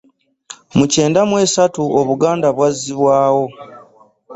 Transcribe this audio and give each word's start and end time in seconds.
Mu 0.77 0.85
kyenda 0.91 1.21
mu 1.29 1.35
esatu 1.45 1.81
Obuganda 1.99 2.47
bwazzibwawo. 2.55 3.45